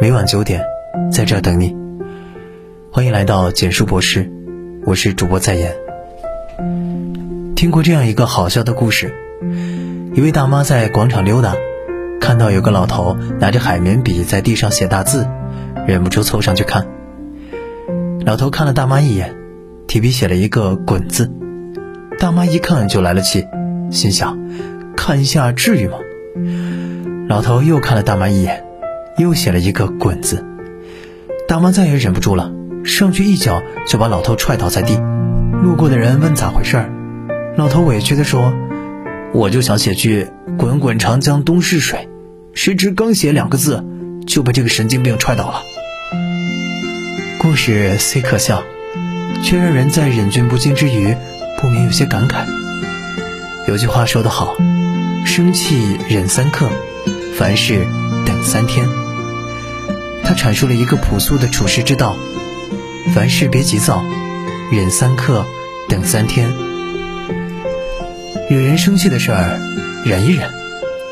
[0.00, 0.62] 每晚九点，
[1.10, 1.74] 在这等你。
[2.92, 4.30] 欢迎来到简书博士，
[4.84, 5.74] 我是主播在言。
[7.54, 9.14] 听过这样一个好笑的故事：
[10.12, 11.54] 一位大妈在广场溜达，
[12.20, 15.26] 看到有个老头拿着海绵笔在地上写大字，
[15.86, 16.86] 忍不住凑上去看。
[18.26, 19.34] 老头看了大妈一眼，
[19.86, 21.32] 提笔写了一个“滚”字。
[22.18, 23.46] 大妈一看就来了气，
[23.90, 24.38] 心想：
[24.94, 25.98] 看一下至于吗？
[27.28, 28.62] 老头又看了大妈一眼。
[29.18, 30.44] 又写了一个“滚”字，
[31.48, 32.52] 大妈再也忍不住了，
[32.84, 35.00] 上去一脚就把老头踹倒在地。
[35.62, 36.90] 路过的人问咋回事儿，
[37.56, 38.52] 老头委屈地说
[39.32, 40.28] ：“我就想写句
[40.58, 42.08] ‘滚滚长江东逝水’，
[42.52, 43.82] 谁知刚写两个字，
[44.26, 45.62] 就被这个神经病踹倒了。”
[47.40, 48.62] 故事虽可笑，
[49.42, 51.16] 却让人在忍俊不禁之余，
[51.60, 52.44] 不免有些感慨。
[53.66, 54.54] 有句话说得好
[55.24, 56.68] ：“生气忍三刻，
[57.34, 57.86] 凡事
[58.26, 58.86] 等三天。”
[60.26, 62.16] 他阐述了一个朴素的处世之道：
[63.14, 64.02] 凡事别急躁，
[64.72, 65.46] 忍三刻，
[65.88, 66.52] 等三天。
[68.50, 69.60] 惹人生气的事儿，
[70.04, 70.50] 忍一忍，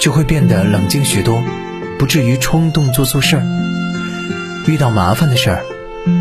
[0.00, 1.44] 就会变得冷静许多，
[1.96, 3.44] 不至于冲动做错事儿。
[4.66, 5.64] 遇到麻烦的事儿，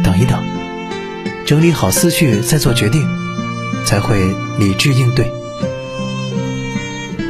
[0.04, 0.46] 等一等，
[1.48, 3.10] 整理好思绪再做决定，
[3.88, 4.20] 才会
[4.60, 5.34] 理智应对。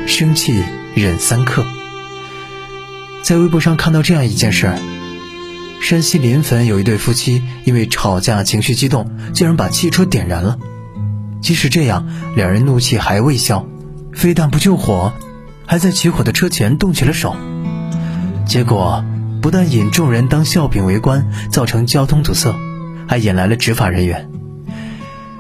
[0.08, 0.62] 生气
[0.94, 1.66] 忍三刻。
[3.22, 4.78] 在微博上看到这样一件事儿。
[5.84, 10.58] 山西临汾有一对夫妻，因为吵架情绪激动，竟然把汽车点燃了。
[11.42, 13.68] 即使这样，两人怒气还未消，
[14.14, 15.12] 非但不救火，
[15.68, 17.36] 还在起火的车前动起了手。
[18.46, 19.04] 结果
[19.42, 22.56] 不但引众人当笑柄围观，造成交通堵塞，
[23.06, 24.30] 还引来了执法人员。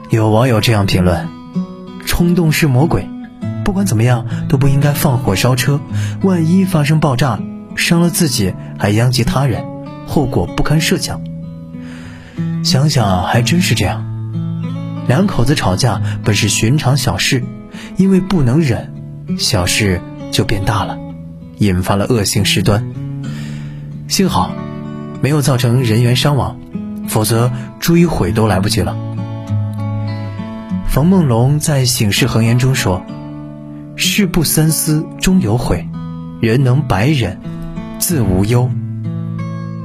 [0.09, 1.25] 有网友这样评论
[2.05, 3.07] ：“冲动是魔鬼，
[3.63, 5.79] 不管怎么样都不应该放火烧车，
[6.21, 7.39] 万一发生爆炸，
[7.77, 9.63] 伤了自己还殃及他人。”
[10.07, 11.21] 后果不堪设想。
[12.63, 14.05] 想想还真是这样，
[15.07, 17.43] 两口子吵架本是寻常小事，
[17.97, 18.93] 因为不能忍，
[19.37, 20.01] 小事
[20.31, 20.97] 就变大了，
[21.57, 22.85] 引发了恶性事端。
[24.07, 24.51] 幸好
[25.21, 26.57] 没有造成人员伤亡，
[27.07, 28.95] 否则追悔都来不及了。
[30.87, 33.03] 冯梦龙在《醒世恒言》中说
[33.97, 35.87] ：“事不三思终有悔，
[36.39, 37.39] 人能百忍
[37.99, 38.69] 自无忧。”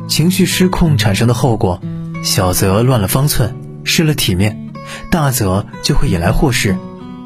[0.09, 1.81] 情绪失控产生的后果，
[2.25, 3.55] 小则乱了方寸、
[3.85, 4.71] 失了体面，
[5.11, 6.77] 大则就会引来祸事，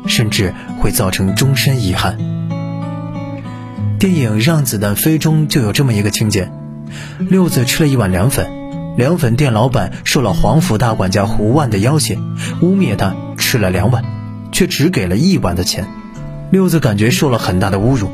[0.06, 2.18] 甚至会造成终身遗憾。
[4.00, 6.50] 电影《让子弹飞》中就有这么一个情节：
[7.20, 8.50] 六子吃了一碗凉粉，
[8.96, 12.18] 凉粉店老板受了皇府大管家胡万的要挟，
[12.60, 14.04] 污蔑他吃了两碗，
[14.50, 15.86] 却只给了一碗的钱。
[16.50, 18.10] 六子感觉受了很大的侮辱，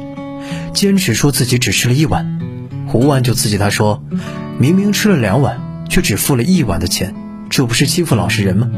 [0.74, 2.38] 坚持说自己只吃了一碗。
[2.86, 4.02] 胡万就刺激他说。
[4.58, 7.14] 明明吃了两碗，却只付了一碗的钱，
[7.48, 8.68] 这不是欺负老实人吗？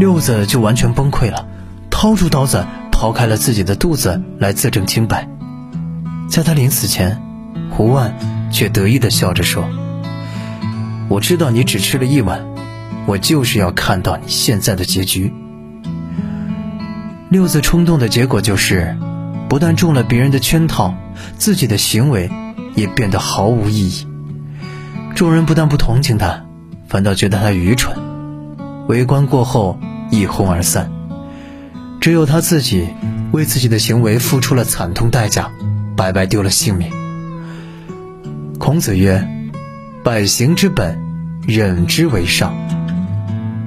[0.00, 1.46] 六子就完全崩溃了，
[1.88, 5.28] 掏出刀子刨开了自己的肚子来自证清白。
[6.28, 7.22] 在他临死前，
[7.70, 8.12] 胡万
[8.50, 9.64] 却得意地笑着说
[11.08, 12.44] ：“我知道你只吃了一碗，
[13.06, 15.32] 我就是要看到你现在的结局。”
[17.30, 18.96] 六子冲动的结果就是，
[19.48, 20.92] 不但中了别人的圈套，
[21.38, 22.28] 自己的行为
[22.74, 24.08] 也变得毫无意义。
[25.14, 26.44] 众人不但不同情他，
[26.88, 27.96] 反倒觉得他愚蠢。
[28.88, 29.78] 围观过后
[30.10, 30.90] 一哄而散，
[32.00, 32.88] 只有他自己
[33.30, 35.50] 为自己的行为付出了惨痛代价，
[35.96, 36.90] 白白丢了性命。
[38.58, 39.28] 孔子曰
[40.02, 40.98] ：“百行之本，
[41.46, 42.54] 忍之为上。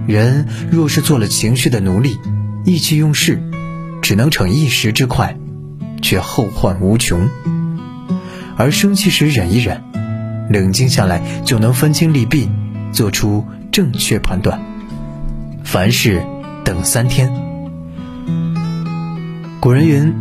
[0.07, 2.19] 人若是做了情绪的奴隶，
[2.65, 3.41] 意气用事，
[4.01, 5.37] 只能逞一时之快，
[6.01, 7.29] 却后患无穷。
[8.57, 9.83] 而生气时忍一忍。”
[10.49, 12.49] 冷静下来，就能分清利弊，
[12.91, 14.59] 做出正确判断。
[15.63, 16.23] 凡事
[16.63, 17.31] 等三天。
[19.59, 20.13] 古人云：“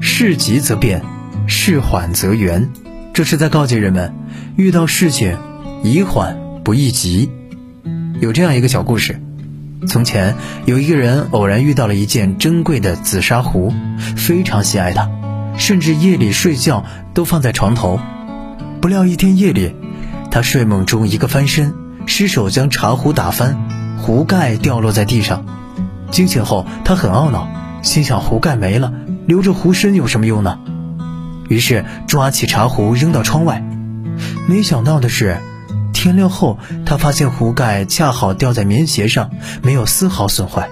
[0.00, 1.02] 事急则变，
[1.46, 2.70] 事缓则圆。”
[3.12, 4.14] 这是在告诫人们，
[4.56, 5.36] 遇到事情
[5.82, 7.30] 宜缓不宜急。
[8.20, 9.20] 有这样一个小故事：
[9.86, 10.34] 从前
[10.64, 13.74] 有一个人偶然遇到了一件珍贵的紫砂壶，
[14.16, 15.10] 非常喜爱它，
[15.58, 18.00] 甚至夜里睡觉都放在床头。
[18.82, 19.76] 不料一天夜里，
[20.28, 21.72] 他睡梦中一个翻身，
[22.04, 23.56] 失手将茶壶打翻，
[23.96, 25.46] 壶盖掉落在地上。
[26.10, 27.46] 惊醒后，他很懊恼，
[27.82, 28.92] 心想壶盖没了，
[29.24, 30.58] 留着壶身有什么用呢？
[31.48, 33.64] 于是抓起茶壶扔到窗外。
[34.48, 35.36] 没想到的是，
[35.92, 39.30] 天亮后他发现壶盖恰好掉在棉鞋上，
[39.62, 40.68] 没有丝毫损坏。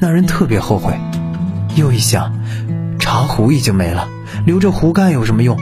[0.00, 0.98] 那人特别后悔，
[1.76, 2.32] 又一想，
[2.98, 4.08] 茶壶已经没了，
[4.44, 5.56] 留着壶盖有什么用？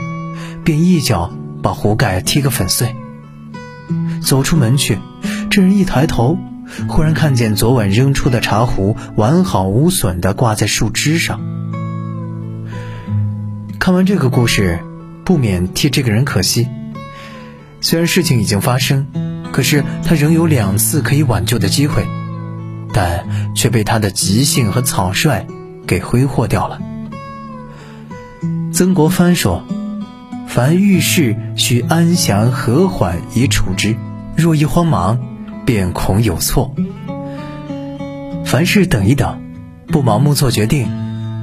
[0.63, 1.31] 便一脚。
[1.61, 2.95] 把壶盖踢个粉碎。
[4.21, 4.99] 走出门去，
[5.49, 6.37] 这人一抬头，
[6.87, 11.41] 忽然看见昨晚扔出的茶壶完好无损地挂在树枝上。
[13.79, 14.79] 看完这个故事，
[15.25, 16.67] 不免替这个人可惜。
[17.81, 19.07] 虽然事情已经发生，
[19.51, 22.07] 可是他仍有两次可以挽救的机会，
[22.93, 23.25] 但
[23.55, 25.47] 却被他的急性和草率
[25.87, 26.79] 给挥霍掉了。
[28.71, 29.65] 曾国藩说
[30.53, 33.95] ：“凡遇事，须安详和缓以处之。”
[34.35, 35.17] 若一慌忙，
[35.65, 36.75] 便恐有错。
[38.43, 39.41] 凡事等一等，
[39.87, 40.89] 不盲目做决定，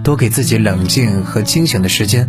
[0.04, 2.28] 多给自己冷静和清醒的时间，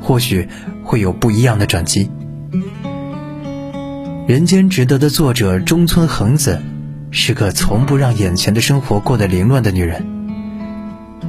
[0.00, 0.48] 或许
[0.82, 2.10] 会有不一样的转机。
[4.26, 6.58] 《人间值得》的作者中村恒子，
[7.10, 10.06] 是个从不让眼前的生活过得凌乱的女人。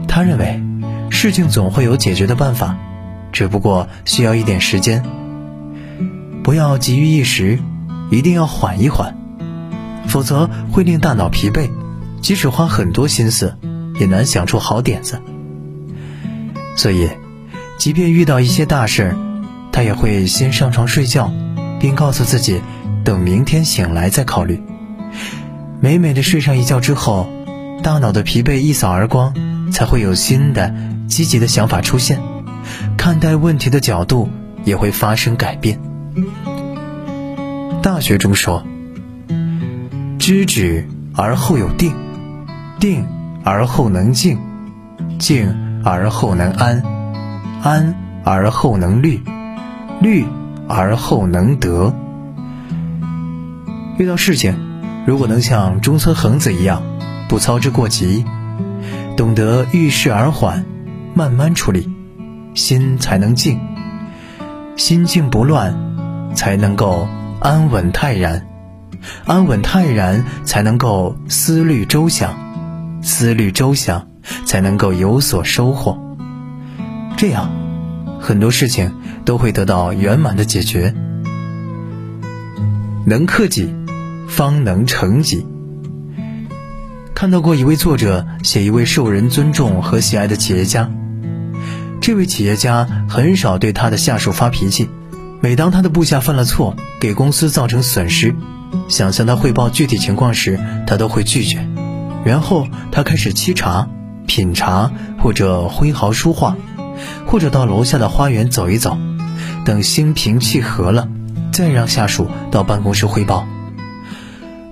[0.07, 0.63] 她认为，
[1.09, 2.77] 事情总会有解决的办法，
[3.35, 5.03] 只不过需要一点时间。
[6.43, 7.59] 不要急于一时。
[8.11, 9.17] 一定要缓一缓，
[10.07, 11.71] 否则会令大脑疲惫，
[12.21, 13.57] 即使花很多心思，
[13.99, 15.19] 也难想出好点子。
[16.77, 17.09] 所以，
[17.79, 19.15] 即便遇到一些大事，
[19.71, 21.33] 他也会先上床睡觉，
[21.79, 22.61] 并告诉自己，
[23.03, 24.61] 等明天醒来再考虑。
[25.81, 27.27] 美美的睡上一觉之后，
[27.81, 29.33] 大脑的疲惫一扫而光，
[29.71, 30.71] 才会有新的
[31.07, 32.21] 积极的想法出现，
[33.05, 34.29] 看待问题的角度
[34.63, 35.79] 也会发生改变。
[37.83, 38.65] 大学中说
[40.17, 41.93] ：“知止而后有定，
[42.79, 43.05] 定
[43.43, 44.39] 而后能静，
[45.19, 46.81] 静而后能安，
[47.61, 47.93] 安
[48.23, 49.21] 而后能虑，
[50.01, 50.25] 虑
[50.67, 51.93] 而后能得。”
[53.99, 54.57] 遇到事情，
[55.05, 56.81] 如果能像中村恒子一样，
[57.29, 58.25] 不操之过急，
[59.15, 60.65] 懂得遇事而缓，
[61.13, 61.87] 慢慢处理，
[62.55, 63.59] 心才能静，
[64.75, 67.07] 心静不乱，才能够。
[67.41, 68.47] 安稳泰然，
[69.25, 72.33] 安稳泰然才能够思虑周详，
[73.03, 74.07] 思虑周详
[74.45, 75.99] 才能够有所收获。
[77.17, 77.51] 这样，
[78.19, 78.91] 很多事情
[79.25, 80.95] 都会得到圆满的解决。
[83.05, 83.75] 能克己，
[84.27, 85.45] 方能成己。
[87.13, 90.89] 看到过一位作者写一位受人尊重和喜爱的企业家，
[92.05, 94.87] 这位企业家很少对他的下属发脾气。
[95.41, 98.35] 每当他的部下犯了错，给公司造成损失，
[98.87, 101.67] 想向他汇报具体情况时，他都会拒绝。
[102.23, 103.89] 然后他开始沏茶、
[104.27, 106.55] 品茶，或者挥毫书画，
[107.25, 108.95] 或者到楼下的花园走一走，
[109.65, 111.07] 等心平气和了，
[111.51, 113.47] 再让下属到办公室汇报。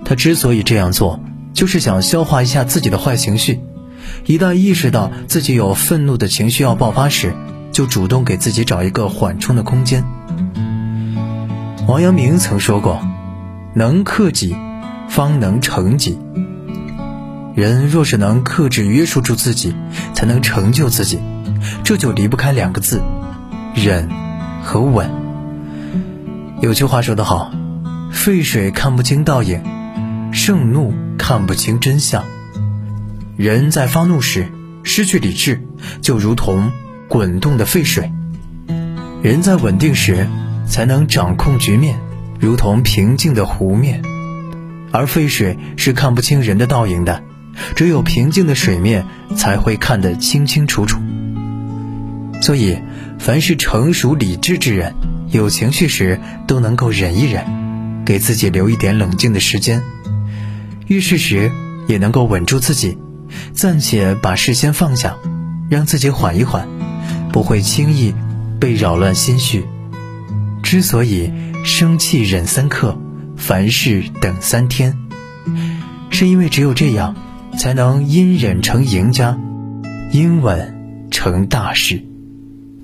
[0.04, 1.18] 他之所以这样做，
[1.52, 3.60] 就是想消化一下自己的坏情绪。
[4.26, 7.34] 一旦意识到自己有愤怒的情绪要爆发时，
[7.72, 10.02] 就主动给自己找一个缓冲的空间。
[11.86, 13.06] 王阳明曾说过
[13.76, 14.56] ：“能克己，
[15.08, 16.18] 方能成己。”
[17.54, 19.74] 人若是能克制约束住自己，
[20.14, 21.20] 才能成就自己。
[21.84, 23.02] 这就离不开两个字：
[23.74, 24.08] 忍
[24.62, 25.10] 和稳。
[26.62, 27.52] 有句话说得好
[28.10, 29.62] ：“沸水看不清倒影，
[30.32, 32.24] 盛怒看不清真相。”
[33.36, 34.52] 人在发怒时
[34.84, 35.60] 失去理智，
[36.00, 36.70] 就如同
[37.08, 38.10] 滚动的沸水；
[39.22, 40.28] 人在稳定时，
[40.68, 41.98] 才能掌控局面，
[42.38, 44.02] 如同平静的湖面，
[44.92, 47.24] 而沸水是看不清人的倒影的，
[47.74, 49.04] 只有平静的水面
[49.36, 51.00] 才会看得清清楚楚。
[52.40, 52.78] 所以，
[53.18, 54.94] 凡是成熟理智之人，
[55.30, 59.80] 有情绪时都能够忍一忍，给自己留一点冷静的时间；
[60.86, 61.50] 遇事时
[61.88, 62.98] 也能够稳住自己，
[63.52, 65.16] 暂且把事先放下，
[65.68, 66.68] 让自己缓一缓，
[67.32, 68.14] 不会轻易
[68.60, 69.66] 被扰乱心绪。
[70.62, 71.30] 之所以
[71.64, 72.98] 生气忍三刻，
[73.36, 74.96] 凡事等三天，
[76.10, 77.14] 是因为只有这样，
[77.58, 79.38] 才能因忍成赢家，
[80.12, 82.04] 因稳成大事。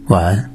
[0.09, 0.50] 晚安。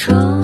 [0.00, 0.39] 说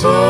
[0.00, 0.29] sou.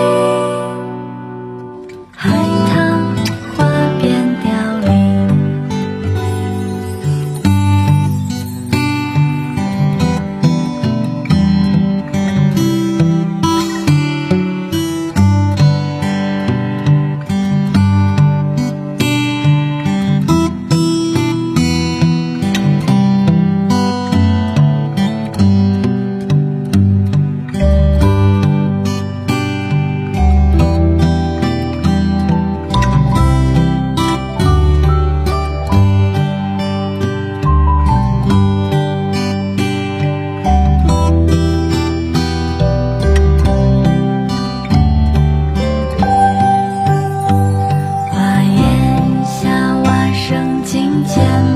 [51.21, 51.50] 今天梦。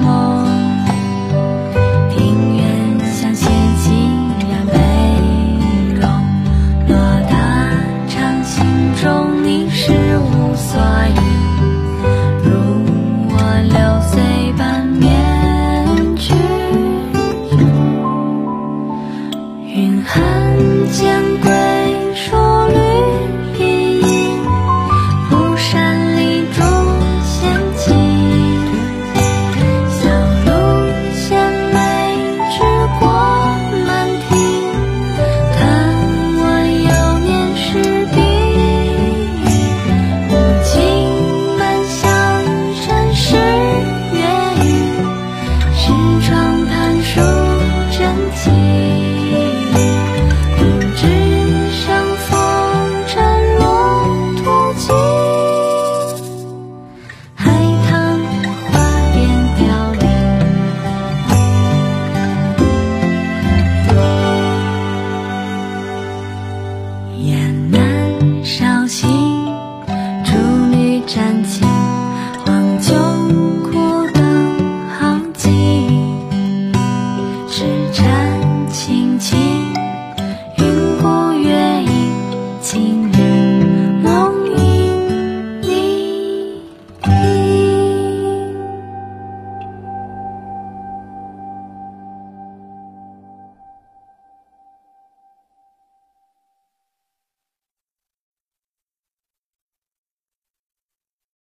[77.95, 78.24] 家